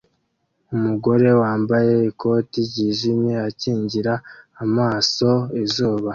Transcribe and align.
Umugore 0.75 1.27
wambaye 1.41 1.93
ikote 2.09 2.57
ryijimye 2.69 3.33
akingira 3.49 4.13
amaso 4.65 5.29
izuba 5.63 6.09